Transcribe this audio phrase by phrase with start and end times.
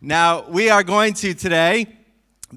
[0.00, 1.86] Now, we are going to today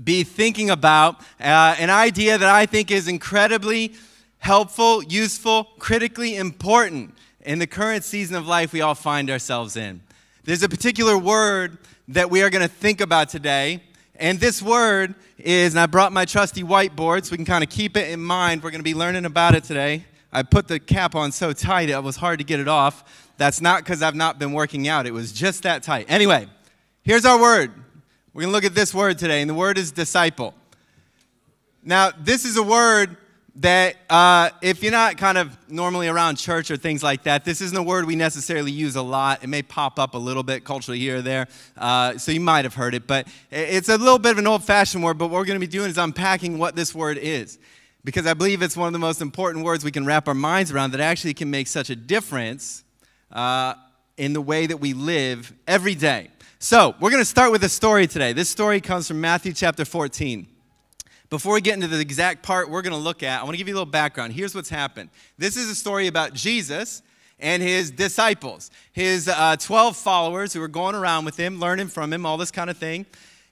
[0.04, 3.94] be thinking about uh, an idea that I think is incredibly
[4.40, 10.02] helpful, useful, critically important in the current season of life we all find ourselves in.
[10.44, 11.78] There's a particular word
[12.10, 13.84] that we are going to think about today,
[14.16, 17.70] and this word is, and I brought my trusty whiteboard so we can kind of
[17.70, 18.64] keep it in mind.
[18.64, 20.04] We're going to be learning about it today.
[20.34, 23.32] I put the cap on so tight it was hard to get it off.
[23.38, 26.06] That's not because I've not been working out, it was just that tight.
[26.10, 26.48] Anyway,
[27.10, 27.72] here's our word.
[28.36, 30.54] We're going to look at this word today, and the word is disciple.
[31.84, 33.18] Now, this is a word
[33.56, 37.62] that uh, if you're not kind of normally around church or things like that, this
[37.62, 39.44] isn't a word we necessarily use a lot.
[39.44, 42.64] It may pop up a little bit culturally here or there, uh, so you might
[42.64, 45.18] have heard it, but it's a little bit of an old fashioned word.
[45.18, 47.58] But what we're going to be doing is unpacking what this word is,
[48.04, 50.72] because I believe it's one of the most important words we can wrap our minds
[50.72, 52.84] around that actually can make such a difference
[53.32, 53.74] uh,
[54.16, 56.30] in the way that we live every day.
[56.62, 58.34] So, we're going to start with a story today.
[58.34, 60.46] This story comes from Matthew chapter 14.
[61.30, 63.58] Before we get into the exact part we're going to look at, I want to
[63.58, 64.34] give you a little background.
[64.34, 65.10] Here's what's happened.
[65.38, 67.02] This is a story about Jesus
[67.40, 72.12] and his disciples, his uh, 12 followers who were going around with him, learning from
[72.12, 73.06] him, all this kind of thing.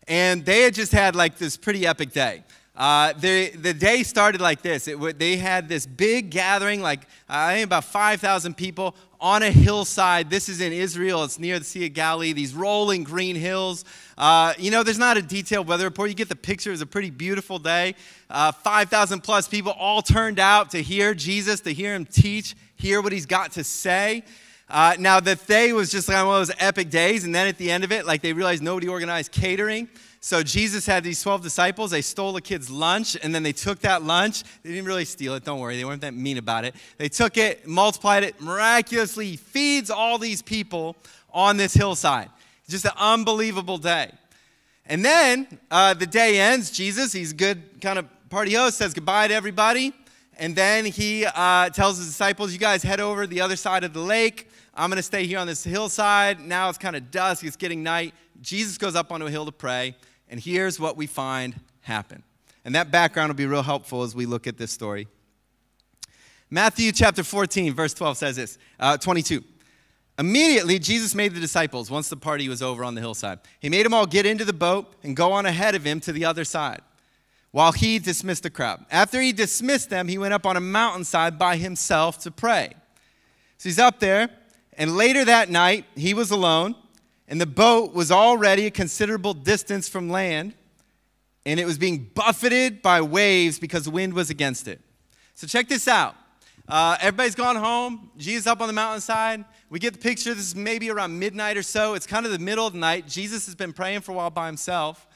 [0.10, 2.44] And they had just had like this pretty epic day.
[2.78, 4.88] Uh, the, the day started like this.
[4.88, 10.30] It, they had this big gathering, like I think about 5,000 people on a hillside.
[10.30, 11.24] This is in Israel.
[11.24, 13.84] It's near the Sea of Galilee, these rolling green hills.
[14.16, 16.10] Uh, you know, there's not a detailed weather report.
[16.10, 16.70] You get the picture.
[16.70, 17.96] It was a pretty beautiful day.
[18.30, 23.02] Uh, 5,000 plus people all turned out to hear Jesus, to hear him teach, hear
[23.02, 24.24] what he's got to say.
[24.70, 27.58] Uh, now, the day was just like one of those epic days, and then at
[27.58, 29.88] the end of it, like they realized nobody organized catering.
[30.20, 31.92] So Jesus had these 12 disciples.
[31.92, 34.44] They stole a kid's lunch, and then they took that lunch.
[34.64, 35.78] They didn't really steal it, don't worry.
[35.78, 36.76] They weren't that mean about it.
[36.98, 40.96] They took it, multiplied it, miraculously feeds all these people
[41.32, 42.30] on this hillside.
[42.68, 44.12] Just an unbelievable day.
[44.86, 46.72] And then uh, the day ends.
[46.72, 49.94] Jesus, he's a good kind of party host, says goodbye to everybody.
[50.40, 53.94] And then he uh, tells his disciples, You guys head over the other side of
[53.94, 54.50] the lake.
[54.78, 56.40] I'm going to stay here on this hillside.
[56.40, 58.14] Now it's kind of dusk, it's getting night.
[58.42, 59.96] Jesus goes up onto a hill to pray.
[60.30, 62.24] And here's what we find happen.
[62.64, 65.08] And that background will be real helpful as we look at this story.
[66.50, 69.44] Matthew chapter 14, verse 12 says this uh, 22.
[70.20, 73.86] Immediately, Jesus made the disciples, once the party was over on the hillside, he made
[73.86, 76.44] them all get into the boat and go on ahead of him to the other
[76.44, 76.82] side
[77.52, 78.86] while he dismissed the crowd.
[78.92, 82.74] After he dismissed them, he went up on a mountainside by himself to pray.
[83.58, 84.30] So he's up there,
[84.78, 86.76] and later that night, he was alone
[87.28, 90.54] and the boat was already a considerable distance from land,
[91.46, 94.80] and it was being buffeted by waves because the wind was against it.
[95.34, 96.16] So, check this out.
[96.68, 98.12] Uh, everybody's gone home.
[98.18, 99.46] Jesus up on the mountainside.
[99.70, 100.34] We get the picture.
[100.34, 101.94] This is maybe around midnight or so.
[101.94, 103.08] It's kind of the middle of the night.
[103.08, 105.08] Jesus has been praying for a while by himself.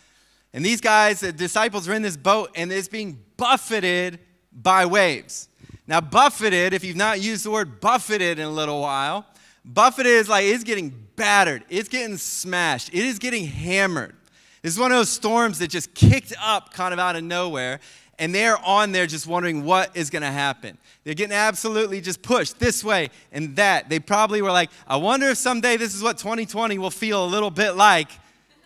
[0.54, 4.20] And these guys, the disciples, are in this boat, and it's being buffeted
[4.52, 5.48] by waves.
[5.88, 9.26] Now, buffeted, if you've not used the word buffeted in a little while,
[9.66, 14.16] buffeted is like it's getting battered, it's getting smashed, it is getting hammered.
[14.62, 17.80] This is one of those storms that just kicked up kind of out of nowhere,
[18.20, 20.78] and they're on there just wondering what is going to happen.
[21.04, 23.90] They're getting absolutely just pushed this way and that.
[23.90, 27.28] They probably were like, I wonder if someday this is what 2020 will feel a
[27.28, 28.10] little bit like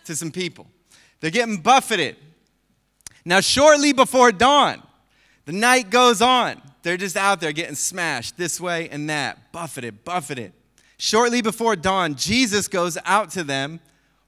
[0.04, 0.66] to some people.
[1.20, 2.16] They're getting buffeted.
[3.24, 4.82] Now, shortly before dawn,
[5.46, 6.60] the night goes on.
[6.82, 10.52] They're just out there getting smashed this way and that, buffeted, buffeted.
[10.98, 13.80] Shortly before dawn, Jesus goes out to them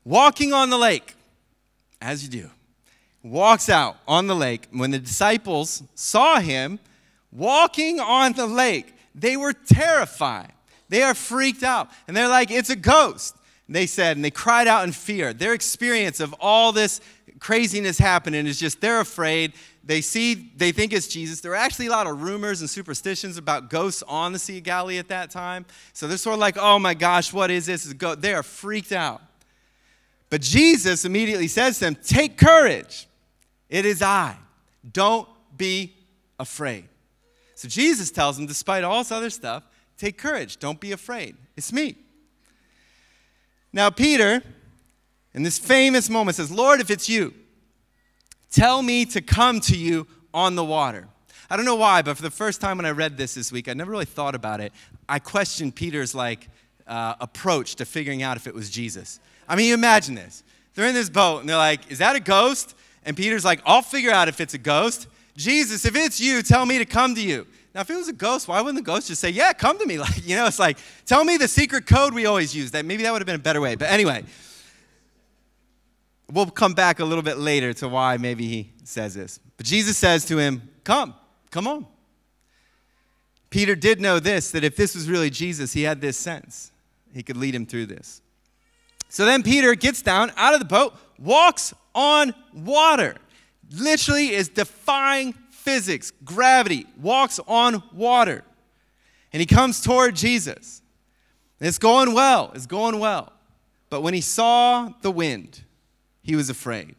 [0.05, 1.15] walking on the lake,
[2.01, 2.51] as you do.
[3.23, 4.69] Walks out on the lake.
[4.71, 6.79] When the disciples saw him
[7.33, 10.53] walking on the lake, they were terrified.
[10.89, 11.91] They are freaked out.
[12.07, 13.37] And they're like, it's a ghost.
[13.69, 15.35] They said, and they cried out in fear.
[15.35, 17.01] Their experience of all this
[17.39, 19.53] craziness happening is just they're afraid.
[19.89, 21.41] They see, they think it's Jesus.
[21.41, 24.65] There are actually a lot of rumors and superstitions about ghosts on the Sea of
[24.65, 25.65] Galilee at that time.
[25.95, 27.85] So they're sort of like, oh my gosh, what is this?
[28.19, 29.23] They are freaked out.
[30.29, 33.09] But Jesus immediately says to them, Take courage.
[33.71, 34.37] It is I.
[34.93, 35.27] Don't
[35.57, 35.95] be
[36.39, 36.85] afraid.
[37.55, 39.63] So Jesus tells them, despite all this other stuff,
[39.97, 40.59] take courage.
[40.59, 41.35] Don't be afraid.
[41.57, 41.97] It's me.
[43.73, 44.43] Now, Peter,
[45.33, 47.33] in this famous moment, says, Lord, if it's you,
[48.51, 51.09] tell me to come to you on the water.
[51.51, 53.69] I don't know why, but for the first time when I read this this week,
[53.69, 54.73] I never really thought about it.
[55.09, 56.49] I questioned Peter's like
[56.87, 59.19] uh, approach to figuring out if it was Jesus.
[59.49, 60.43] I mean, you imagine this.
[60.75, 62.75] They're in this boat and they're like, "Is that a ghost?"
[63.05, 66.67] And Peter's like, "I'll figure out if it's a ghost." Jesus, if it's you, tell
[66.67, 67.47] me to come to you.
[67.75, 69.87] Now, if it was a ghost, why wouldn't the ghost just say, "Yeah, come to
[69.87, 69.99] me"?
[69.99, 72.73] Like, you know, it's like, tell me the secret code we always use.
[72.73, 73.75] That maybe that would have been a better way.
[73.75, 74.25] But anyway,
[76.33, 79.39] we'll come back a little bit later to why maybe he says this.
[79.57, 81.15] But Jesus says to him, Come,
[81.51, 81.87] come on.
[83.51, 86.73] Peter did know this that if this was really Jesus, he had this sense.
[87.15, 88.21] He could lead him through this.
[89.09, 93.17] So then Peter gets down out of the boat, walks on water.
[93.71, 98.45] Literally is defying physics, gravity, walks on water.
[99.33, 100.83] And he comes toward Jesus.
[101.61, 103.33] And it's going well, it's going well.
[103.91, 105.63] But when he saw the wind,
[106.29, 106.95] he was afraid.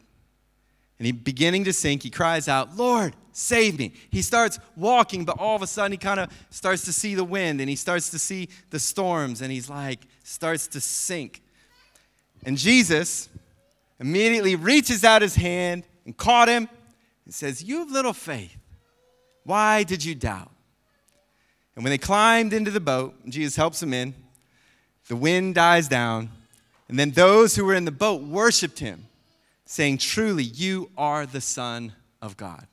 [0.98, 3.92] And he beginning to sink, he cries out, Lord, save me.
[4.10, 7.22] He starts walking, but all of a sudden he kind of starts to see the
[7.22, 11.42] wind and he starts to see the storms and he's like, starts to sink.
[12.44, 13.28] And Jesus
[14.00, 16.68] immediately reaches out his hand and caught him
[17.24, 18.56] and says, You have little faith.
[19.44, 20.50] Why did you doubt?
[21.76, 24.12] And when they climbed into the boat, Jesus helps them in,
[25.06, 26.30] the wind dies down,
[26.88, 29.06] and then those who were in the boat worshiped him,
[29.70, 32.66] saying, Truly, you are the Son of God.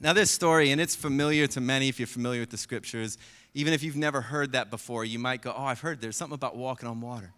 [0.00, 3.16] Now, this story, and it's familiar to many if you're familiar with the scriptures,
[3.54, 6.34] even if you've never heard that before, you might go, Oh, I've heard there's something
[6.34, 7.32] about walking on water.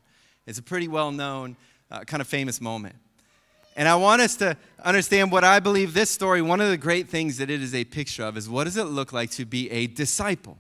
[0.47, 1.57] It's a pretty well known,
[1.93, 2.97] uh, kind of famous moment.
[3.77, 7.09] And I want us to understand what I believe this story, one of the great
[7.09, 9.71] things that it is a picture of, is what does it look like to be
[9.71, 10.59] a disciple?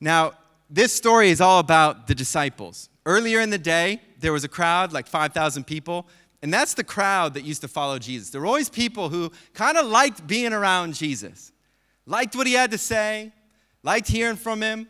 [0.00, 0.32] Now,
[0.68, 2.88] this story is all about the disciples.
[3.06, 6.08] Earlier in the day, there was a crowd, like 5,000 people,
[6.42, 8.30] and that's the crowd that used to follow Jesus.
[8.30, 11.52] There were always people who kind of liked being around Jesus,
[12.06, 13.32] liked what he had to say,
[13.82, 14.88] liked hearing from him,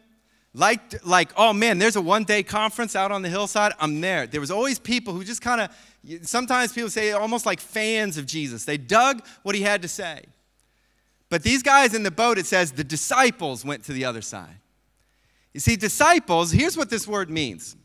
[0.55, 4.27] liked, like, oh man, there's a one day conference out on the hillside, I'm there.
[4.27, 8.27] There was always people who just kind of, sometimes people say almost like fans of
[8.27, 8.65] Jesus.
[8.65, 10.23] They dug what he had to say.
[11.31, 14.57] But these guys in the boat, it says the disciples went to the other side.
[15.53, 17.77] You see, disciples, here's what this word means.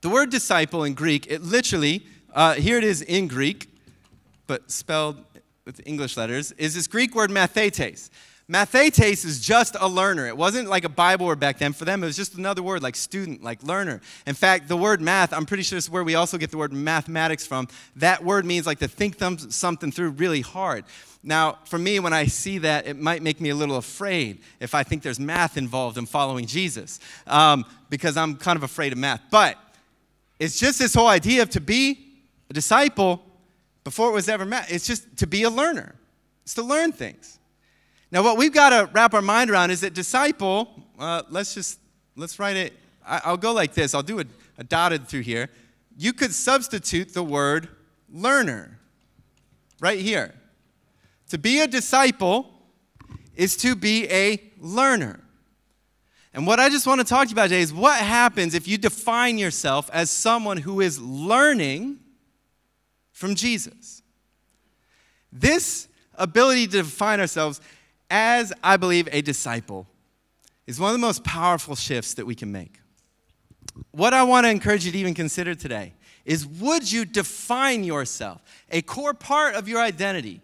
[0.00, 3.68] The word disciple in Greek, it literally, uh, here it is in Greek,
[4.46, 5.24] but spelled
[5.64, 8.10] with English letters, is this Greek word mathetes.
[8.50, 10.26] Mathetes is just a learner.
[10.26, 11.74] It wasn't like a Bible word back then.
[11.74, 14.00] For them, it was just another word like student, like learner.
[14.26, 16.72] In fact, the word math, I'm pretty sure it's where we also get the word
[16.72, 17.68] mathematics from.
[17.96, 19.16] That word means like to think
[19.50, 20.86] something through really hard.
[21.22, 24.74] Now, for me, when I see that, it might make me a little afraid if
[24.74, 28.98] I think there's math involved in following Jesus, um, because I'm kind of afraid of
[28.98, 29.20] math.
[29.30, 29.58] But
[30.38, 32.07] it's just this whole idea of to be
[32.50, 33.22] a disciple
[33.84, 35.94] before it was ever met, It's just to be a learner,
[36.42, 37.38] it's to learn things.
[38.10, 41.78] Now, what we've got to wrap our mind around is that disciple, uh, let's just,
[42.16, 42.72] let's write it.
[43.06, 43.94] I, will go like this.
[43.94, 44.24] I'll do a,
[44.56, 45.50] a dotted through here.
[45.96, 47.68] You could substitute the word
[48.10, 48.78] learner
[49.80, 50.34] right here.
[51.30, 52.50] To be a disciple
[53.36, 55.20] is to be a learner.
[56.32, 58.68] And what I just want to talk to you about today is what happens if
[58.68, 61.98] you define yourself as someone who is learning
[63.18, 64.00] from Jesus.
[65.32, 67.60] This ability to define ourselves
[68.08, 69.88] as I believe a disciple
[70.68, 72.78] is one of the most powerful shifts that we can make.
[73.90, 75.94] What I want to encourage you to even consider today
[76.24, 80.40] is would you define yourself, a core part of your identity,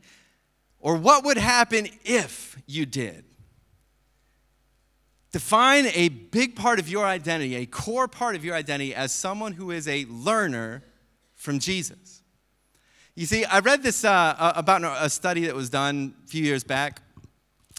[0.80, 3.24] or what would happen if you did?
[5.30, 9.52] Define a big part of your identity, a core part of your identity, as someone
[9.52, 10.82] who is a learner
[11.36, 12.23] from Jesus.
[13.16, 16.64] You see, I read this uh, about a study that was done a few years
[16.64, 17.00] back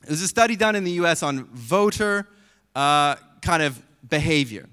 [0.04, 2.30] It was a study done in the US on voter
[2.74, 3.78] uh, kind of
[4.08, 4.70] behavior.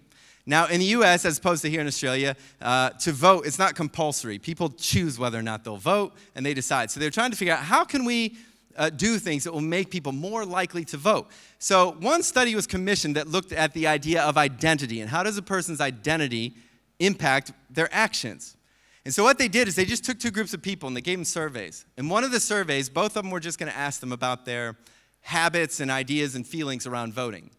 [0.47, 3.75] Now, in the US, as opposed to here in Australia, uh, to vote, it's not
[3.75, 4.39] compulsory.
[4.39, 6.93] People choose whether or not they'll vote, and they decide.
[6.93, 8.37] So they're trying to figure out how can we
[8.77, 11.29] uh, do things that will make people more likely to vote.
[11.59, 15.37] So one study was commissioned that looked at the idea of identity and how does
[15.37, 16.55] a person's identity
[17.01, 18.57] impact their actions.
[19.05, 21.01] And so what they did is they just took two groups of people and they
[21.01, 21.87] gave them surveys.
[21.97, 24.45] And one of the surveys, both of them were just going to ask them about
[24.45, 24.77] their
[25.23, 27.51] habits and ideas and feelings around voting.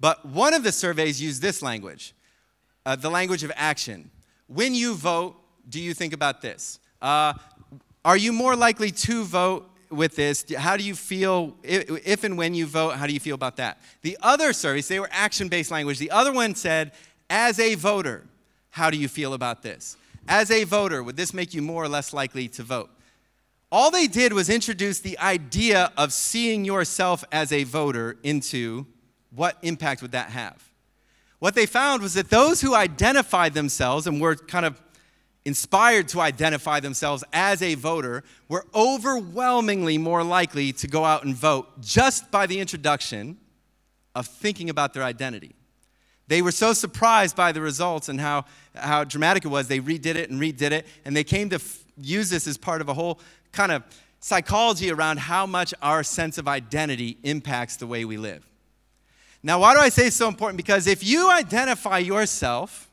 [0.00, 2.14] But one of the surveys used this language
[2.86, 4.10] uh, the language of action.
[4.46, 5.36] When you vote,
[5.68, 6.80] do you think about this?
[7.00, 7.34] Uh,
[8.04, 10.44] are you more likely to vote with this?
[10.56, 12.96] How do you feel if, and when you vote?
[12.96, 13.80] How do you feel about that?
[14.02, 15.98] The other surveys, they were action based language.
[15.98, 16.92] The other one said,
[17.28, 18.26] as a voter,
[18.70, 19.96] how do you feel about this?
[20.30, 22.88] As a voter, would this make you more or less likely to vote?
[23.72, 28.86] All they did was introduce the idea of seeing yourself as a voter into
[29.34, 30.70] what impact would that have.
[31.40, 34.80] What they found was that those who identified themselves and were kind of
[35.44, 41.34] inspired to identify themselves as a voter were overwhelmingly more likely to go out and
[41.34, 43.36] vote just by the introduction
[44.14, 45.56] of thinking about their identity.
[46.30, 48.44] They were so surprised by the results and how,
[48.76, 49.66] how dramatic it was.
[49.66, 51.60] They redid it and redid it, and they came to
[52.00, 53.18] use this as part of a whole
[53.50, 53.82] kind of
[54.20, 58.48] psychology around how much our sense of identity impacts the way we live.
[59.42, 60.56] Now, why do I say it's so important?
[60.56, 62.88] Because if you identify yourself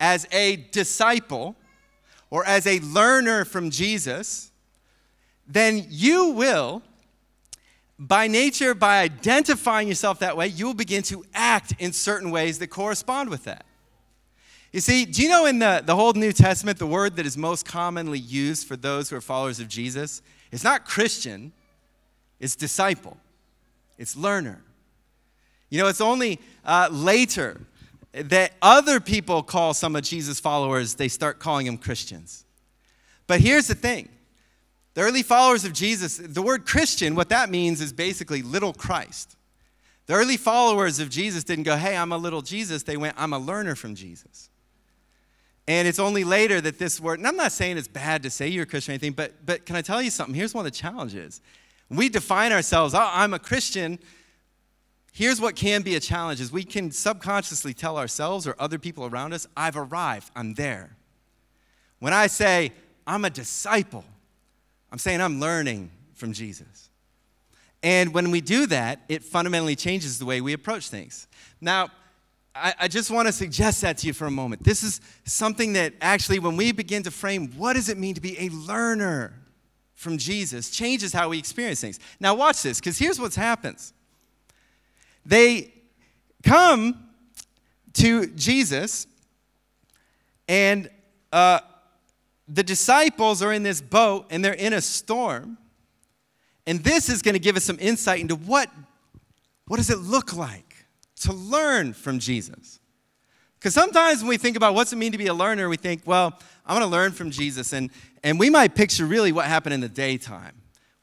[0.00, 1.56] as a disciple
[2.30, 4.50] or as a learner from Jesus,
[5.46, 6.80] then you will,
[7.98, 12.58] by nature, by identifying yourself that way, you will begin to act in certain ways
[12.58, 13.64] that correspond with that.
[14.72, 17.36] You see, do you know in the, the whole New Testament, the word that is
[17.36, 20.20] most commonly used for those who are followers of Jesus?
[20.52, 21.52] is not Christian,
[22.40, 23.16] it's disciple,
[23.98, 24.62] it's learner.
[25.68, 27.60] You know, it's only uh, later
[28.12, 32.44] that other people call some of Jesus' followers, they start calling them Christians.
[33.26, 34.08] But here's the thing
[34.96, 39.36] the early followers of Jesus, the word Christian, what that means is basically little Christ.
[40.06, 42.82] The early followers of Jesus didn't go, hey, I'm a little Jesus.
[42.82, 44.48] They went, I'm a learner from Jesus.
[45.68, 48.48] And it's only later that this word, and I'm not saying it's bad to say
[48.48, 50.34] you're a Christian or anything, but, but can I tell you something?
[50.34, 51.42] Here's one of the challenges.
[51.90, 53.98] We define ourselves, oh, I'm a Christian.
[55.12, 59.04] Here's what can be a challenge is we can subconsciously tell ourselves or other people
[59.04, 60.96] around us, I've arrived, I'm there.
[61.98, 62.72] When I say,
[63.06, 64.04] I'm a disciple,
[64.90, 66.90] I'm saying I'm learning from Jesus.
[67.82, 71.28] And when we do that, it fundamentally changes the way we approach things.
[71.60, 71.88] Now,
[72.54, 74.64] I, I just want to suggest that to you for a moment.
[74.64, 78.20] This is something that actually, when we begin to frame what does it mean to
[78.20, 79.34] be a learner
[79.94, 82.00] from Jesus, changes how we experience things.
[82.18, 83.92] Now, watch this, because here's what happens.
[85.24, 85.72] They
[86.42, 87.08] come
[87.94, 89.06] to Jesus,
[90.48, 90.90] and
[91.32, 91.60] uh,
[92.48, 95.58] the disciples are in this boat and they're in a storm.
[96.66, 98.70] And this is going to give us some insight into what,
[99.66, 100.86] what does it look like
[101.22, 102.80] to learn from Jesus.
[103.58, 106.02] Because sometimes when we think about what's it mean to be a learner, we think,
[106.04, 107.72] well, I'm going to learn from Jesus.
[107.72, 107.90] And,
[108.22, 110.52] and we might picture really what happened in the daytime.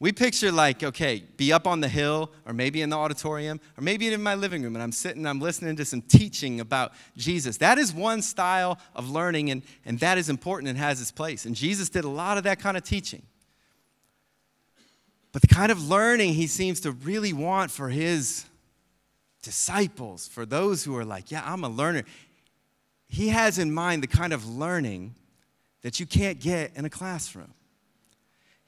[0.03, 3.81] We picture like, okay, be up on the hill, or maybe in the auditorium, or
[3.81, 7.55] maybe in my living room, and I'm sitting, I'm listening to some teaching about Jesus.
[7.59, 11.45] That is one style of learning, and, and that is important and has its place.
[11.45, 13.21] And Jesus did a lot of that kind of teaching.
[15.31, 18.43] But the kind of learning he seems to really want for his
[19.41, 22.03] disciples, for those who are like, yeah, I'm a learner,
[23.07, 25.15] he has in mind the kind of learning
[25.81, 27.53] that you can't get in a classroom.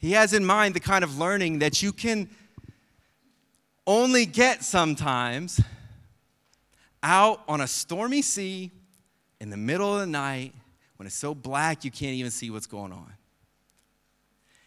[0.06, 2.30] He has in mind the kind of learning that you can
[3.88, 5.60] only get sometimes
[7.02, 8.70] out on a stormy sea
[9.42, 10.54] in the middle of the night
[10.98, 13.14] when it's so black you can't even see what's going on.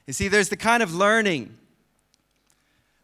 [0.08, 1.56] You see, there's the kind of learning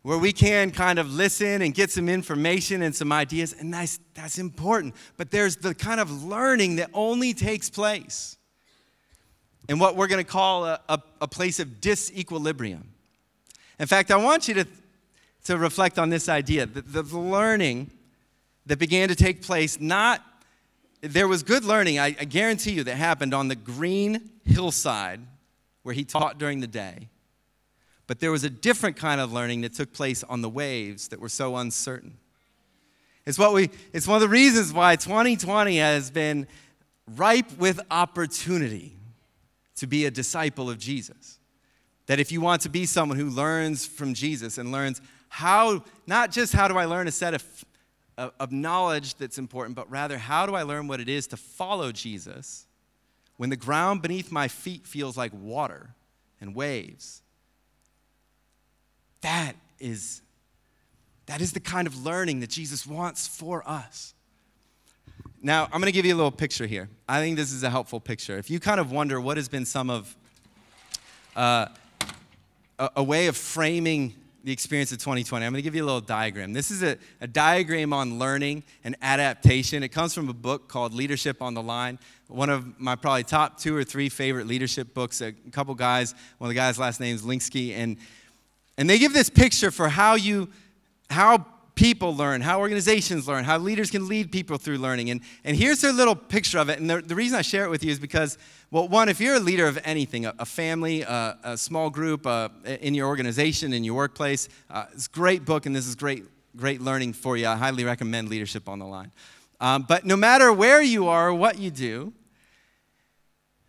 [0.03, 4.00] where we can kind of listen and get some information and some ideas, and that's,
[4.14, 4.97] that's important.
[5.17, 8.38] But there's the kind of learning that only takes place
[9.68, 12.83] in what we're going to call a, a, a, place of disequilibrium.
[13.78, 14.66] In fact, I want you to,
[15.44, 17.90] to reflect on this idea that the, learning
[18.66, 20.23] that began to take place, not,
[21.00, 25.21] there was good learning, I, I guarantee you, that happened on the green hillside
[25.83, 27.09] where he taught during the day.
[28.06, 31.21] But there was a different kind of learning that took place on the waves that
[31.21, 32.18] were so uncertain.
[33.26, 36.47] It's, what we, it's one of the reasons why 2020 has been
[37.16, 38.94] ripe with opportunity
[39.76, 41.38] to be a disciple of Jesus.
[42.07, 46.31] That if you want to be someone who learns from Jesus and learns how, not
[46.31, 47.64] just how do I learn a set of,
[48.16, 51.93] of knowledge that's important, but rather how do I learn what it is to follow
[51.93, 52.66] Jesus
[53.37, 55.90] when the ground beneath my feet feels like water
[56.40, 57.23] and waves
[59.25, 60.21] that is,
[61.26, 64.13] that is the kind of learning that Jesus wants for us.
[65.45, 66.89] Now, I'm going to give you a little picture here.
[67.07, 68.39] I think this is a helpful picture.
[68.39, 70.17] If you kind of wonder what has been some of
[71.37, 71.67] uh,
[72.79, 75.85] a, a, way of framing the experience of 2020, I'm going to give you a
[75.85, 76.55] little diagram.
[76.55, 79.83] This is a, a diagram on learning and adaptation.
[79.83, 81.99] It comes from a book called Leadership on the Line,
[82.29, 85.21] one of my probably top two or three favorite leadership books.
[85.21, 87.99] A couple guys, one of the guys' last name is Linsky, and
[88.79, 90.49] and they give this picture for how you,
[91.11, 95.11] how people learn, how organizations learn, how leaders can lead people through learning.
[95.11, 96.78] And, and here's their little picture of it.
[96.78, 98.38] And the, the reason I share it with you is because,
[98.71, 102.26] well, one, if you're a leader of anything, a, a family, a, a, small group,
[102.26, 105.97] uh, in your organization, in your workplace, uh, it's a great book, and this is
[105.97, 106.25] great,
[106.57, 107.47] great learning for you.
[107.49, 109.11] I highly recommend Leadership on the Line.
[109.61, 112.12] Um, but no matter where you are or what you do,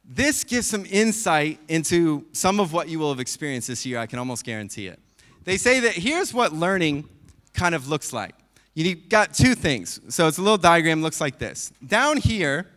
[0.08, 3.98] this gives some insight into some of what you will have experienced this year.
[3.98, 5.00] I can almost guarantee it.
[5.46, 7.08] They say that here's what learning
[7.56, 8.36] kind of looks like.
[8.76, 10.02] You got two things.
[10.14, 11.72] So it's a little diagram, looks like this.
[11.86, 12.68] Down here,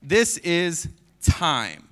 [0.00, 0.88] this is
[1.22, 1.88] time.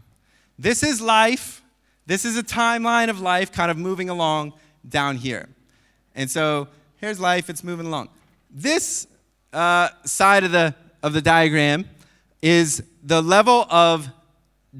[0.59, 1.63] This is life.
[2.07, 4.53] This is a timeline of life kind of moving along
[4.89, 5.49] down here.
[6.15, 8.11] And so here's life, it's moving along.
[8.49, 9.09] This
[9.53, 11.87] uh, side of the, of the diagram
[12.41, 14.09] is the level of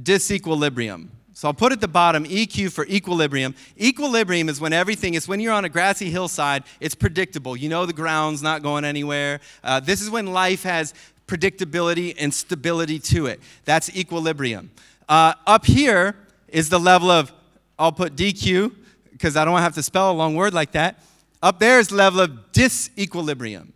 [0.03, 1.09] disequilibrium.
[1.37, 3.57] So I'll put at the bottom EQ for equilibrium.
[3.79, 7.57] Equilibrium is when everything is when you're on a grassy hillside, it's predictable.
[7.57, 9.41] You know the ground's not going anywhere.
[9.65, 10.95] Uh, this is when life has
[11.27, 13.41] predictability and stability to it.
[13.65, 14.71] That's equilibrium.
[15.09, 16.15] Uh, up here
[16.49, 17.33] is the level of,
[17.81, 18.73] I'll put DQ
[19.11, 21.03] because I don't have to spell a long word like that.
[21.43, 23.73] Up there is the level of disequilibrium.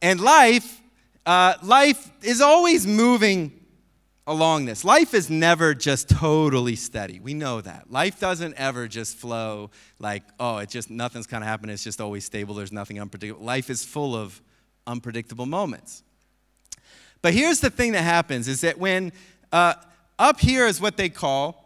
[0.00, 0.80] And life,
[1.26, 3.55] uh, life is always moving
[4.26, 4.84] along this.
[4.84, 7.20] Life is never just totally steady.
[7.20, 7.90] We know that.
[7.90, 11.74] Life doesn't ever just flow like, oh, it just, nothing's kind of happening.
[11.74, 12.54] It's just always stable.
[12.54, 13.44] There's nothing unpredictable.
[13.44, 14.40] Life is full of
[14.86, 16.02] unpredictable moments.
[17.22, 19.12] But here's the thing that happens is that when
[19.52, 19.74] uh,
[20.18, 21.62] up here is what they call,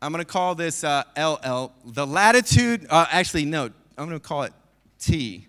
[0.00, 3.64] I'm going to call this uh, LL, the latitude, uh, actually, no,
[3.96, 4.52] I'm going to call it
[5.00, 5.48] T,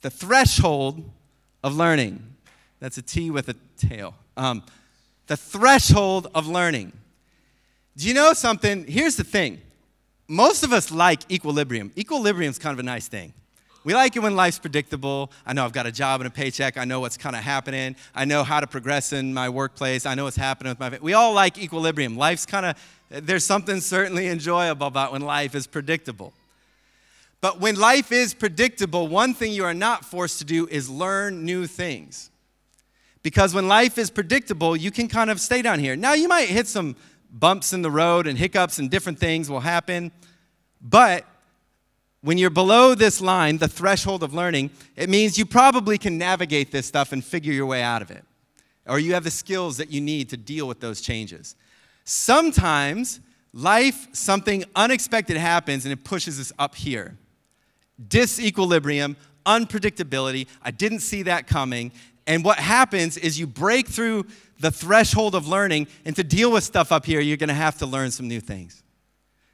[0.00, 1.08] the threshold
[1.62, 2.34] of learning.
[2.80, 4.14] That's a T with a tail.
[4.36, 4.64] Um,
[5.26, 6.92] the threshold of learning.
[7.96, 8.86] Do you know something?
[8.86, 9.60] Here's the thing
[10.28, 11.92] most of us like equilibrium.
[11.96, 13.32] Equilibrium is kind of a nice thing.
[13.84, 15.30] We like it when life's predictable.
[15.46, 16.76] I know I've got a job and a paycheck.
[16.76, 17.94] I know what's kind of happening.
[18.16, 20.06] I know how to progress in my workplace.
[20.06, 20.98] I know what's happening with my.
[21.00, 22.16] We all like equilibrium.
[22.16, 22.76] Life's kind of,
[23.08, 26.32] there's something certainly enjoyable about when life is predictable.
[27.40, 31.44] But when life is predictable, one thing you are not forced to do is learn
[31.44, 32.30] new things.
[33.26, 35.96] Because when life is predictable, you can kind of stay down here.
[35.96, 36.94] Now, you might hit some
[37.28, 40.12] bumps in the road and hiccups and different things will happen.
[40.80, 41.26] But
[42.20, 46.70] when you're below this line, the threshold of learning, it means you probably can navigate
[46.70, 48.22] this stuff and figure your way out of it.
[48.86, 51.56] Or you have the skills that you need to deal with those changes.
[52.04, 53.18] Sometimes
[53.52, 57.18] life, something unexpected happens and it pushes us up here.
[58.06, 60.46] Disequilibrium, unpredictability.
[60.62, 61.90] I didn't see that coming.
[62.26, 64.26] And what happens is you break through
[64.58, 67.86] the threshold of learning, and to deal with stuff up here, you're gonna have to
[67.86, 68.82] learn some new things.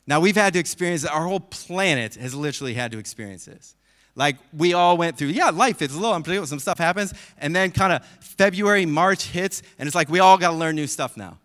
[0.06, 3.76] Now, we've had to experience Our whole planet has literally had to experience this.
[4.14, 7.54] Like, we all went through, yeah, life is a little unpredictable, some stuff happens, and
[7.56, 11.16] then kind of February, March hits, and it's like we all gotta learn new stuff
[11.16, 11.38] now.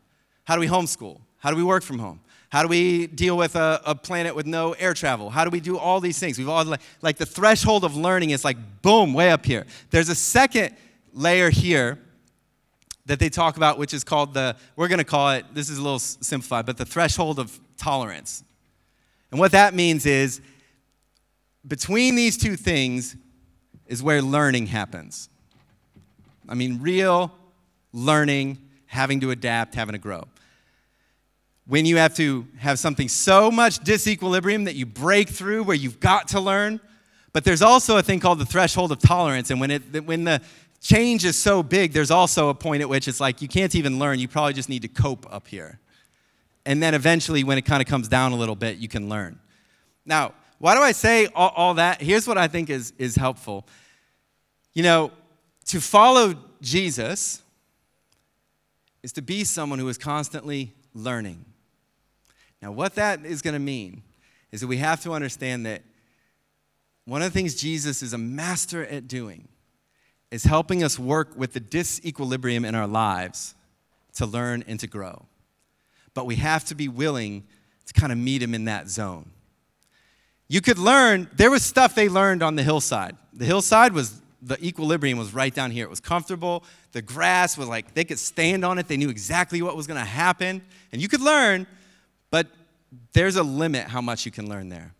[0.43, 1.21] How do we homeschool?
[1.37, 2.19] How do we work from home?
[2.49, 5.29] How do we deal with a, a, planet with no air travel?
[5.29, 6.37] How do we do all these things?
[6.37, 9.65] We've all, like, the threshold of learning is like, boom, way up here.
[9.89, 10.75] There's a second
[11.17, 11.99] layer here
[13.07, 15.77] that they talk about, which is called the, we're going to call it, this is
[15.77, 18.43] a little simplified, but the threshold of tolerance.
[19.31, 20.41] And what that means is
[21.67, 23.15] between these two things
[23.87, 25.29] is where learning happens.
[26.47, 27.33] I mean, real
[27.93, 30.25] learning, having to adapt, having to grow.
[31.65, 35.99] When you have to have something so much disequilibrium that you break through where you've
[35.99, 36.79] got to learn,
[37.33, 39.51] but there's also a thing called the threshold of tolerance.
[39.51, 40.41] And when, it, when the
[40.81, 43.99] change is so big, there's also a point at which it's like you can't even
[43.99, 44.19] learn.
[44.19, 45.79] You probably just need to cope up here.
[46.65, 49.39] And then eventually, when it kind of comes down a little bit, you can learn.
[50.05, 52.01] Now, why do I say all, all that?
[52.01, 53.67] Here's what I think is, is helpful.
[54.73, 55.11] You know,
[55.67, 57.41] to follow Jesus
[59.03, 61.45] is to be someone who is constantly learning.
[62.61, 64.03] Now, what that is going to mean
[64.51, 65.83] is that we have to understand that
[67.05, 69.47] one of the things Jesus is a master at doing
[70.31, 73.55] is helping us work with the disequilibrium in our lives
[74.15, 75.25] to learn and to grow.
[76.13, 77.45] But we have to be willing
[77.85, 79.31] to kind of meet him in that zone.
[80.49, 83.15] You could learn, there was stuff they learned on the hillside.
[83.33, 85.85] The hillside was, the equilibrium was right down here.
[85.85, 86.63] It was comfortable.
[86.93, 88.87] The grass was like, they could stand on it.
[88.87, 90.61] They knew exactly what was going to happen.
[90.91, 91.67] And you could learn,
[92.31, 92.47] but
[93.13, 94.93] there's a limit how much you can learn there.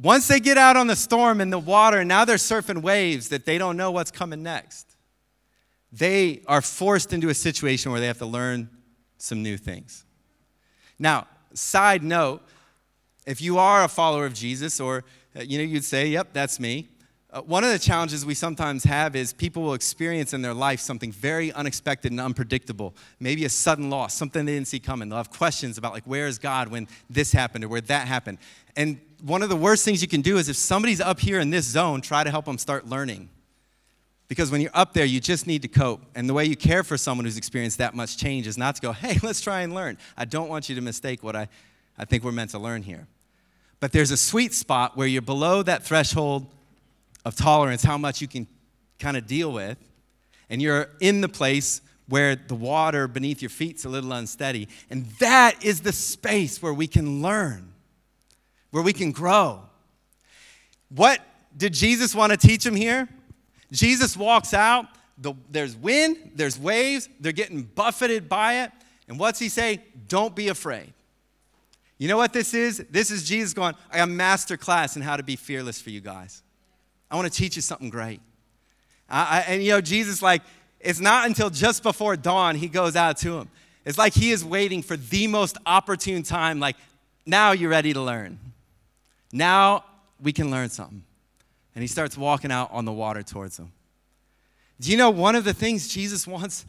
[0.00, 3.28] Once they get out on the storm and the water, and now they're surfing waves
[3.28, 4.96] that they don't know what's coming next.
[5.92, 8.68] They are forced into a situation where they have to learn
[9.18, 10.04] some new things.
[10.98, 12.42] Now, side note,
[13.26, 15.04] if you are a follower of Jesus, or
[15.36, 16.88] uh, you know, you'd say, "Yep, that's me."
[17.34, 20.78] Uh, one of the challenges we sometimes have is people will experience in their life
[20.78, 22.94] something very unexpected and unpredictable.
[23.18, 25.08] Maybe a sudden loss, something they didn't see coming.
[25.08, 28.38] They'll have questions about like, "Where is God when this happened or where that happened?"
[28.76, 31.50] And one of the worst things you can do is if somebody's up here in
[31.50, 33.28] this zone, try to help them start learning.
[34.28, 36.02] Because when you're up there, you just need to cope.
[36.14, 38.80] And the way you care for someone who's experienced that much change is not to
[38.80, 39.98] go, hey, let's try and learn.
[40.16, 41.48] I don't want you to mistake what I,
[41.98, 43.08] I think we're meant to learn here.
[43.80, 46.46] But there's a sweet spot where you're below that threshold
[47.24, 48.46] of tolerance, how much you can
[48.98, 49.78] kind of deal with,
[50.50, 54.68] and you're in the place where the water beneath your feet's a little unsteady.
[54.90, 57.72] And that is the space where we can learn,
[58.70, 59.62] where we can grow.
[60.90, 61.20] What
[61.56, 63.08] did Jesus want to teach him here?
[63.72, 68.70] Jesus walks out, the, there's wind, there's waves, they're getting buffeted by it.
[69.08, 69.82] And what's he say?
[70.08, 70.92] Don't be afraid.
[71.98, 72.84] You know what this is?
[72.90, 75.90] This is Jesus going, I got a master class in how to be fearless for
[75.90, 76.43] you guys.
[77.14, 78.20] I want to teach you something great.
[79.08, 80.42] I, I, and you know, Jesus, like,
[80.80, 83.48] it's not until just before dawn he goes out to him.
[83.84, 86.74] It's like he is waiting for the most opportune time, like,
[87.24, 88.40] now you're ready to learn.
[89.32, 89.84] Now
[90.20, 91.04] we can learn something.
[91.76, 93.70] And he starts walking out on the water towards him.
[94.80, 96.66] Do you know one of the things Jesus wants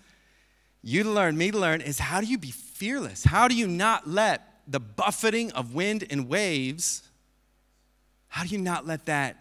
[0.84, 3.24] you to learn, me to learn, is how do you be fearless?
[3.24, 7.02] How do you not let the buffeting of wind and waves,
[8.28, 9.38] how do you not let that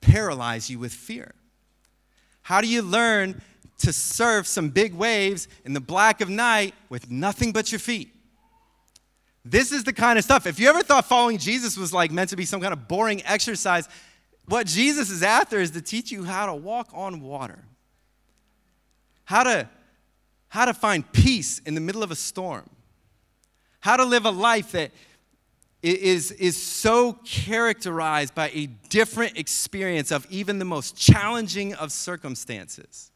[0.00, 1.34] paralyze you with fear?
[2.42, 3.40] How do you learn
[3.78, 8.14] to surf some big waves in the black of night with nothing but your feet?
[9.44, 10.46] This is the kind of stuff.
[10.46, 13.24] If you ever thought following Jesus was like meant to be some kind of boring
[13.24, 13.88] exercise,
[14.46, 17.64] what Jesus is after is to teach you how to walk on water.
[19.24, 19.68] How to
[20.48, 22.68] how to find peace in the middle of a storm.
[23.80, 24.90] How to live a life that
[25.82, 33.10] is, is so characterized by a different experience of even the most challenging of circumstances.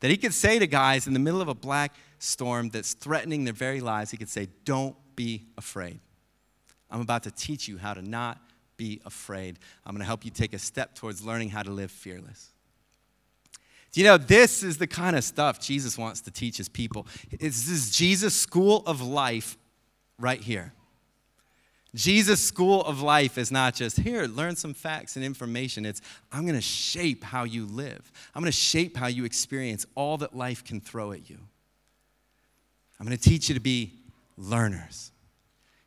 [0.00, 3.44] That he could say to guys in the middle of a black storm that's threatening
[3.44, 6.00] their very lives, he could say, Don't be afraid.
[6.90, 8.38] I'm about to teach you how to not
[8.76, 9.58] be afraid.
[9.84, 12.52] I'm going to help you take a step towards learning how to live fearless.
[13.92, 17.06] Do you know, this is the kind of stuff Jesus wants to teach his people.
[17.30, 19.56] It's this Jesus school of life
[20.18, 20.74] right here.
[21.96, 25.86] Jesus' school of life is not just here, learn some facts and information.
[25.86, 28.12] It's I'm going to shape how you live.
[28.34, 31.38] I'm going to shape how you experience all that life can throw at you.
[33.00, 33.94] I'm going to teach you to be
[34.36, 35.10] learners.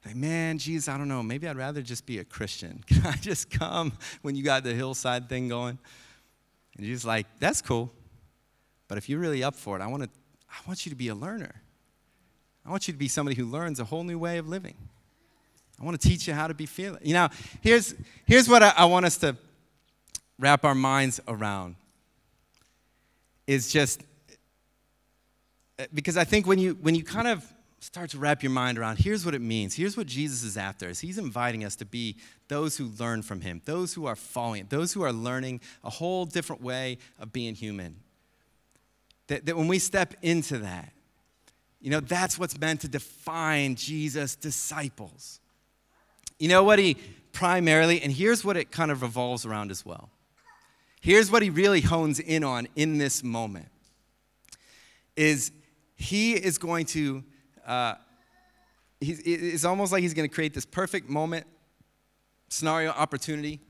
[0.04, 1.22] Like, man, Jesus, I don't know.
[1.22, 2.84] Maybe I'd rather just be a Christian.
[2.88, 3.94] Can I just come
[4.24, 5.78] when you got the hillside thing going?
[6.76, 7.92] And Jesus like, that's cool.
[8.88, 10.10] But if you're really up for it, I want, to,
[10.50, 11.62] I want you to be a learner.
[12.66, 14.76] I want you to be somebody who learns a whole new way of living.
[15.80, 17.02] I want to teach you how to be fearless.
[17.04, 17.30] You know,
[17.62, 19.38] here's, here's what I, I want us to
[20.38, 21.76] wrap our minds around.
[23.48, 24.04] Is just
[25.80, 27.44] eh, because I think when you when you kind of
[27.80, 29.74] start to wrap your mind around here's what it means.
[29.74, 33.42] Here's what jesus is after is he's inviting us to be those who learn from
[33.42, 37.56] him those who are following those who are learning a whole different way of being
[37.56, 37.96] human.
[39.28, 40.94] That, that when we step into that
[41.82, 45.40] you know that's what's meant to define jesus disciples
[46.40, 46.98] you know what he
[47.32, 50.10] primarily and here's what it kind of revolves around as well.
[51.02, 53.68] Here's what he really hones in on in this moment
[55.16, 55.52] is
[55.96, 57.24] he is going to
[57.66, 57.96] uh,
[59.02, 61.46] it's almost like he's going to create this perfect moment,
[62.50, 63.62] scenario, opportunity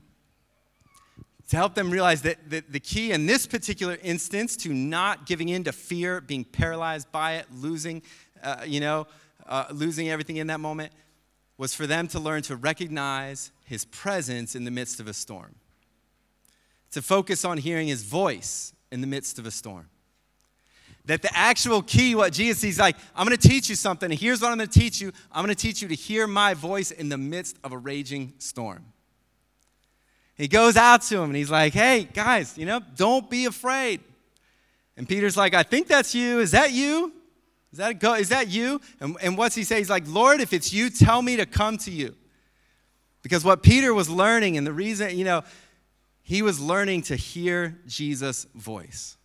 [1.50, 5.64] to help them realize that, the key in this particular instance to not giving in
[5.64, 8.02] to fear, being paralyzed by it, losing,
[8.44, 9.04] uh, you know,
[9.46, 10.92] uh, losing everything in that moment,
[11.60, 15.54] was for them to learn to recognize his presence in the midst of a storm,
[16.90, 19.86] to focus on hearing his voice in the midst of a storm.
[21.04, 24.10] That the actual key, what Jesus, he's like, I'm to teach you something.
[24.10, 26.92] And here's what I'm to teach you I'm to teach you to hear my voice
[26.92, 28.86] in the midst of a raging storm.
[30.36, 34.00] He goes out to him and he's like, hey, guys, you know, don't be afraid.
[34.96, 36.40] And Peter's like, I think that's you.
[36.40, 37.12] Is that you?
[37.72, 38.80] Is that, go, is that you?
[39.00, 39.78] And, and what's he say?
[39.78, 42.16] He's like, Lord, if it's you, tell me to come to you.
[43.22, 45.42] Because what Peter was learning, and the reason, you know,
[46.22, 49.16] he was learning to hear Jesus' voice.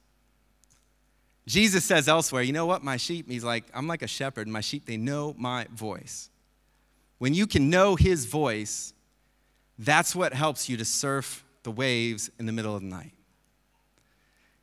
[1.47, 4.61] Jesus says elsewhere, you know what, my sheep, he's like, I'm like a shepherd, my
[4.61, 6.29] sheep, they know my voice.
[7.19, 8.93] When you can know his voice,
[9.77, 13.13] that's what helps you to surf the waves in the middle of the night.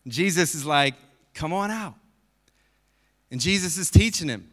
[0.09, 0.95] Jesus is like,
[1.35, 1.95] come on out.
[3.33, 4.47] And Jesus is teaching him.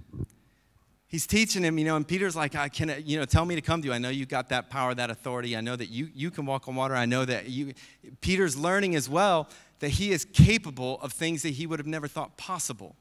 [1.09, 3.61] He's teaching him, you know, and Peter's like, I can, you know, tell me to
[3.61, 3.93] come to you.
[3.93, 5.57] I know you got that power, that authority.
[5.57, 6.95] I know that you, you can walk on water.
[6.95, 7.73] I know that you,
[8.21, 12.07] Peter's learning as well that he is capable of things that he would have never
[12.07, 12.95] thought possible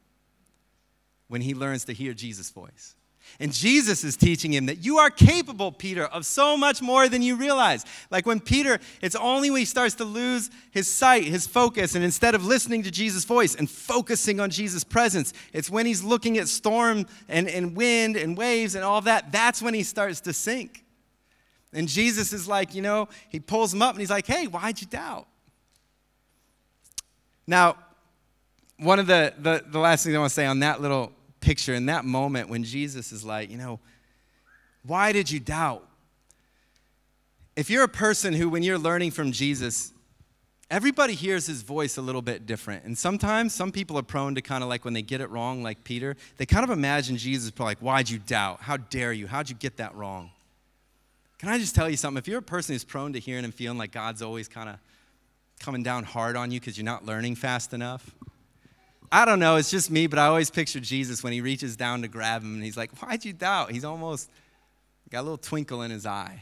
[1.28, 2.96] when he learns to hear Jesus' voice.
[3.40, 7.22] And Jesus is teaching him that you are capable, Peter, of so much more than
[7.22, 7.84] you realize.
[8.10, 12.04] Like when Peter, it's only when he starts to lose his sight, his focus, and
[12.04, 16.36] instead of listening to Jesus' voice and focusing on Jesus' presence, it's when he's looking
[16.38, 20.32] at storm and, and wind and waves and all that, that's when he starts to
[20.32, 20.84] sink.
[21.72, 24.80] And Jesus is like, you know, he pulls him up and he's like, hey, why'd
[24.80, 25.26] you doubt?
[27.46, 27.76] Now,
[28.78, 31.74] one of the, the, the last things I want to say on that little picture,
[31.74, 33.80] in that moment when Jesus is like, you know,
[34.84, 35.86] why did you doubt?
[37.56, 39.92] If you're a person who, when you're learning from Jesus,
[40.70, 42.84] everybody hears his voice a little bit different.
[42.84, 45.62] And sometimes some people are prone to kind of like when they get it wrong,
[45.62, 48.60] like Peter, they kind of imagine Jesus like, why'd you doubt?
[48.60, 49.26] How dare you?
[49.26, 50.30] How'd you get that wrong?
[51.38, 52.18] Can I just tell you something?
[52.18, 54.76] If you're a person who's prone to hearing and feeling like God's always kind of
[55.60, 58.14] coming down hard on you because you're not learning fast enough,
[59.10, 62.02] I don't know, it's just me, but I always picture Jesus when he reaches down
[62.02, 63.70] to grab him and he's like, Why'd you doubt?
[63.70, 64.30] He's almost
[65.10, 66.40] got a little twinkle in his eye,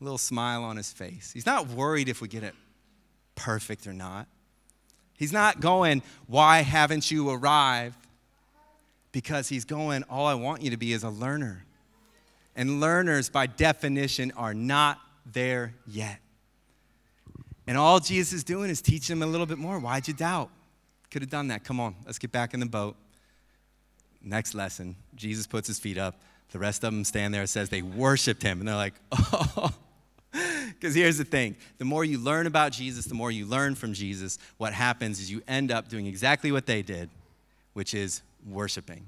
[0.00, 1.32] a little smile on his face.
[1.32, 2.54] He's not worried if we get it
[3.34, 4.28] perfect or not.
[5.16, 7.98] He's not going, Why haven't you arrived?
[9.12, 11.64] Because he's going, All I want you to be is a learner.
[12.54, 16.20] And learners, by definition, are not there yet.
[17.66, 19.78] And all Jesus is doing is teaching them a little bit more.
[19.78, 20.50] Why'd you doubt?
[21.10, 21.64] Could have done that.
[21.64, 22.96] Come on, let's get back in the boat.
[24.22, 26.20] Next lesson, Jesus puts his feet up.
[26.50, 27.42] The rest of them stand there.
[27.42, 28.60] It says they worshiped him.
[28.60, 29.70] And they're like, oh.
[30.32, 33.92] Because here's the thing the more you learn about Jesus, the more you learn from
[33.92, 37.08] Jesus, what happens is you end up doing exactly what they did,
[37.72, 39.06] which is worshiping.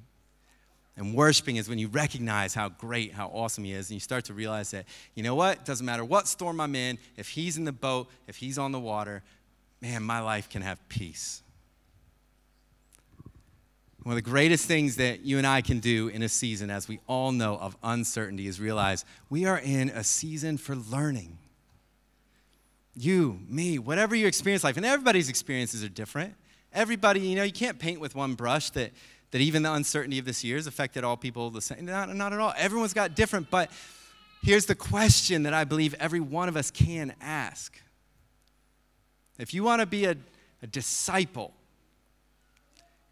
[0.97, 4.25] And worshiping is when you recognize how great, how awesome He is, and you start
[4.25, 4.85] to realize that,
[5.15, 5.65] you know what?
[5.65, 8.81] Doesn't matter what storm I'm in, if He's in the boat, if He's on the
[8.81, 9.23] water,
[9.81, 11.43] man, my life can have peace.
[14.09, 16.89] One of the greatest things that you and I can do in a season, as
[16.89, 21.37] we all know, of uncertainty is realize we are in a season for learning.
[22.97, 26.33] You, me, whatever you experience life, and everybody's experiences are different.
[26.73, 28.93] Everybody, you know, you can't paint with one brush that,
[29.31, 31.85] that even the uncertainty of this year has affected all people the same.
[31.85, 32.55] Not, not at all.
[32.57, 33.71] Everyone's got different, but
[34.43, 37.79] here's the question that I believe every one of us can ask.
[39.39, 40.17] If you want to be a,
[40.63, 41.53] a disciple,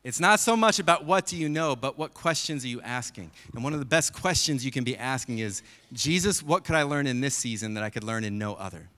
[0.06, 3.28] it's not so much about what do you know, but what questions are you asking?
[3.52, 6.84] And one of the best questions you can be asking is Jesus, what could I
[6.84, 8.88] learn in this season that I could learn in no other?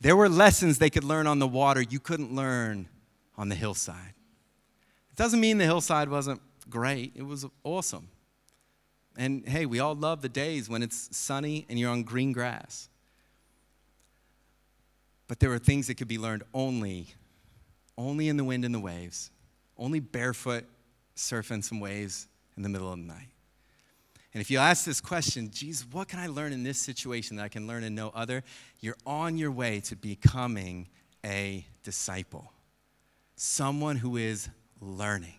[0.00, 2.86] There were lessons they could learn on the water you couldn't learn
[3.36, 4.14] on the hillside.
[5.10, 8.06] It doesn't mean the hillside wasn't great, it was awesome.
[9.16, 12.88] And hey, we all love the days when it's sunny and you're on green grass.
[15.26, 17.08] But there were things that could be learned only,
[17.98, 19.32] only in the wind and the waves
[19.78, 20.64] only barefoot
[21.16, 23.28] surfing some waves in the middle of the night.
[24.36, 27.44] And if you ask this question, Jesus, what can I learn in this situation that
[27.44, 28.42] I can learn in no other?
[28.80, 30.88] You're on your way to becoming
[31.24, 32.52] a disciple,
[33.36, 35.32] someone who is learning.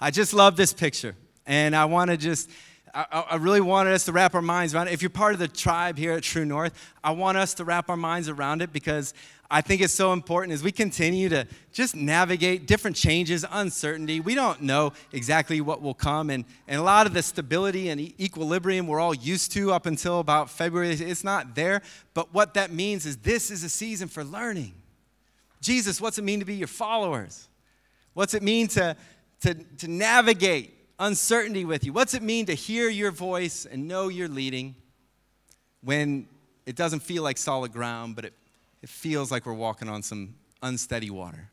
[0.00, 1.14] I just love this picture,
[1.46, 2.50] and I want to just.
[2.94, 4.92] I, I really wanted us to wrap our minds around it.
[4.94, 7.88] If you're part of the tribe here at True North, I want us to wrap
[7.88, 9.14] our minds around it because
[9.54, 14.18] I think it's so important as we continue to just navigate different changes, uncertainty.
[14.18, 18.00] We don't know exactly what will come, and, and a lot of the stability and
[18.18, 21.82] equilibrium we're all used to up until about February, it's not there.
[22.14, 24.72] But what that means is this is a season for learning.
[25.60, 27.46] Jesus, what's it mean to be your followers?
[28.14, 28.96] What's it mean to,
[29.42, 31.92] to, to navigate uncertainty with you?
[31.92, 34.76] What's it mean to hear your voice and know you're leading
[35.82, 36.26] when
[36.64, 38.32] it doesn't feel like solid ground, but it
[38.82, 41.50] it feels like we're walking on some unsteady water.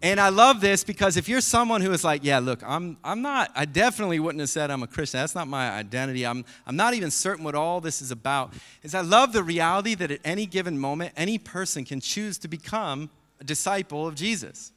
[0.00, 3.20] And I love this because if you're someone who is like, yeah, look, I'm, I'm
[3.20, 5.18] not, I definitely wouldn't have said I'm a Christian.
[5.18, 6.24] That's not my identity.
[6.24, 8.52] I'm, I'm not even certain what all this is about.
[8.84, 12.48] Is I love the reality that at any given moment, any person can choose to
[12.48, 13.10] become
[13.40, 14.70] a disciple of Jesus.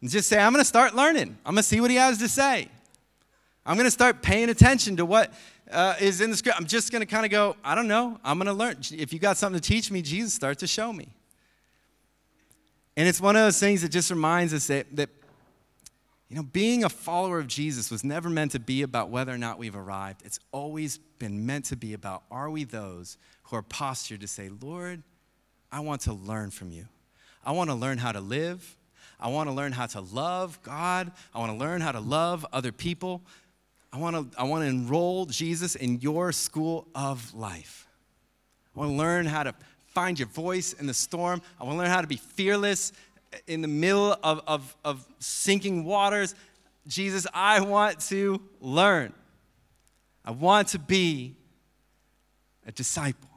[0.00, 1.38] And just say, I'm going to start learning.
[1.46, 2.68] I'm going to see what he has to say.
[3.64, 5.32] I'm going to start paying attention to what
[5.72, 6.58] uh, is in the script.
[6.58, 8.20] I'm just going to kind of go, I don't know.
[8.22, 8.76] I'm going to learn.
[8.92, 11.08] If you got something to teach me, Jesus, start to show me.
[12.96, 15.08] And it's one of those things that just reminds us that, that
[16.28, 19.38] you know, being a follower of Jesus was never meant to be about whether or
[19.38, 20.22] not we've arrived.
[20.24, 24.50] It's always been meant to be about are we those who are postured to say,
[24.60, 25.02] Lord,
[25.70, 26.86] I want to learn from you.
[27.44, 28.76] I want to learn how to live.
[29.18, 31.12] I want to learn how to love God.
[31.34, 33.22] I want to learn how to love other people.
[33.92, 37.86] I want to I want to enroll Jesus in your school of life.
[38.74, 39.54] I want to learn how to
[39.92, 41.42] find your voice in the storm.
[41.60, 42.92] I want to learn how to be fearless
[43.46, 46.34] in the middle of, of, of sinking waters.
[46.86, 49.12] Jesus, I want to learn.
[50.24, 51.36] I want to be
[52.66, 53.28] a disciple.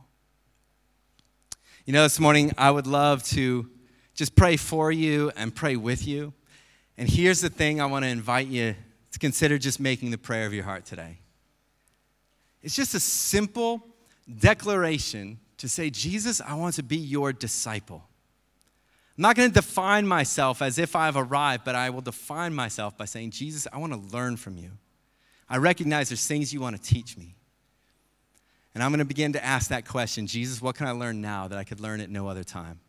[1.85, 3.69] You know, this morning I would love to
[4.13, 6.33] just pray for you and pray with you.
[6.97, 8.75] And here's the thing I want to invite you
[9.15, 11.19] to consider just making the prayer of your heart today.
[12.61, 13.81] It's just a simple
[14.41, 18.03] declaration to say, Jesus, I want to be your disciple.
[19.17, 22.97] I'm not going to define myself as if I've arrived, but I will define myself
[22.97, 24.71] by saying, Jesus, I want to learn from you.
[25.47, 27.35] I recognize there's things you want to teach me.
[28.73, 31.47] And I'm going to begin to ask that question Jesus, what can I learn now
[31.47, 32.81] that I could learn at no other time?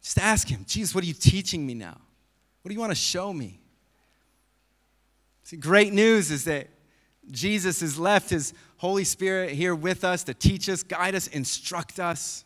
[0.00, 2.00] Just ask Him, Jesus, what are you teaching me now?
[2.62, 3.60] What do you want to show me?
[5.48, 6.68] See, great news is that
[7.30, 11.98] Jesus has left His Holy Spirit here with us to teach us, guide us, instruct
[11.98, 12.44] us,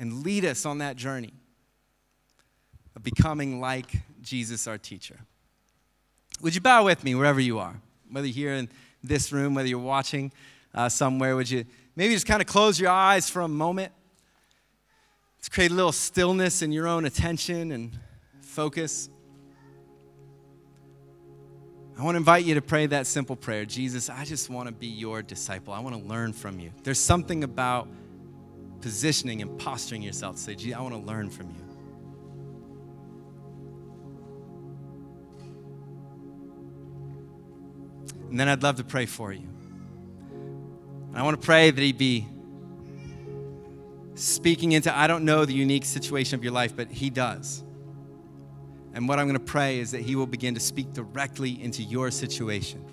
[0.00, 1.32] and lead us on that journey
[2.96, 3.86] of becoming like
[4.20, 5.20] Jesus, our teacher.
[6.40, 7.80] Would you bow with me wherever you are?
[8.10, 8.68] Whether you're here in
[9.04, 10.32] this room, whether you're watching
[10.74, 13.92] uh, somewhere, would you maybe just kind of close your eyes for a moment?
[15.38, 17.96] Let's create a little stillness in your own attention and
[18.40, 19.08] focus.
[21.96, 24.74] I want to invite you to pray that simple prayer Jesus, I just want to
[24.74, 25.72] be your disciple.
[25.72, 26.70] I want to learn from you.
[26.82, 27.88] There's something about
[28.80, 31.64] positioning and posturing yourself to say, Jesus, I want to learn from you.
[38.28, 39.48] And then I'd love to pray for you.
[41.08, 42.26] And I want to pray that He'd be
[44.16, 47.63] speaking into, I don't know the unique situation of your life, but He does.
[48.94, 51.82] And what I'm going to pray is that He will begin to speak directly into
[51.82, 52.84] your situation,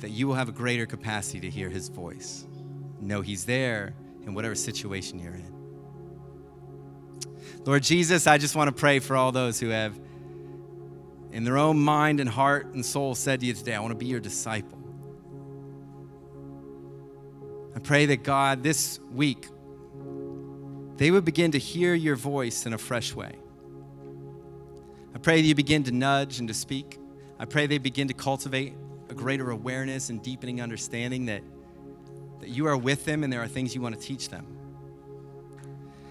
[0.00, 2.44] that you will have a greater capacity to hear His voice.
[3.00, 3.94] Know He's there
[4.26, 5.54] in whatever situation you're in.
[7.64, 9.98] Lord Jesus, I just want to pray for all those who have,
[11.30, 13.98] in their own mind and heart and soul, said to you today, I want to
[13.98, 14.78] be your disciple.
[17.76, 19.46] I pray that God, this week,
[20.96, 23.36] they would begin to hear your voice in a fresh way.
[25.14, 26.98] I pray that you begin to nudge and to speak.
[27.38, 28.74] I pray they begin to cultivate
[29.08, 31.42] a greater awareness and deepening understanding that,
[32.40, 34.46] that you are with them and there are things you want to teach them.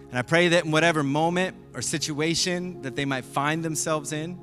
[0.09, 4.39] And I pray that in whatever moment or situation that they might find themselves in,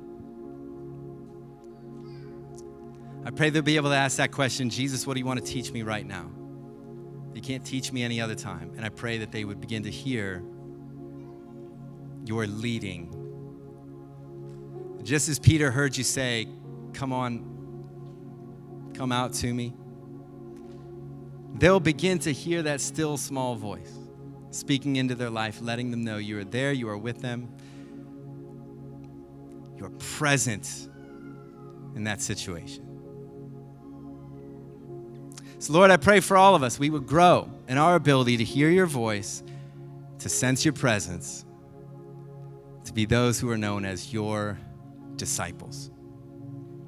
[3.25, 5.51] I pray they'll be able to ask that question Jesus, what do you want to
[5.51, 6.29] teach me right now?
[7.33, 8.71] You can't teach me any other time.
[8.77, 10.43] And I pray that they would begin to hear
[12.23, 13.24] your leading
[15.05, 16.47] just as Peter heard you say,
[16.93, 19.73] Come on, come out to me,
[21.53, 23.93] they'll begin to hear that still small voice
[24.49, 27.49] speaking into their life, letting them know you are there, you are with them,
[29.77, 30.87] you are present
[31.95, 32.81] in that situation.
[35.59, 38.43] So, Lord, I pray for all of us, we would grow in our ability to
[38.43, 39.43] hear your voice,
[40.19, 41.45] to sense your presence,
[42.85, 44.57] to be those who are known as your
[45.17, 45.91] disciples.